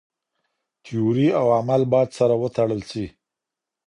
تيوري 0.83 1.27
او 1.39 1.45
عمل 1.57 1.81
بايد 1.91 2.09
سره 2.19 2.33
وتړل 2.41 2.81
سي. 2.91 3.05